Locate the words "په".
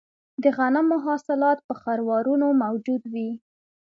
1.67-1.73